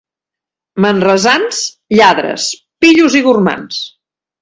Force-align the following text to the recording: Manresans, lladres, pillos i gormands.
Manresans, 0.85 1.61
lladres, 2.01 2.51
pillos 2.87 3.23
i 3.23 3.25
gormands. 3.31 3.89